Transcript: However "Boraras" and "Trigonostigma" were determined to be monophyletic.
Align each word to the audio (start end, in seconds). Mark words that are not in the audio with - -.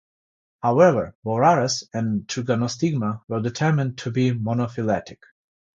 However 0.63 1.15
"Boraras" 1.23 1.83
and 1.93 2.27
"Trigonostigma" 2.27 3.21
were 3.27 3.39
determined 3.39 3.99
to 3.99 4.09
be 4.09 4.31
monophyletic. 4.31 5.19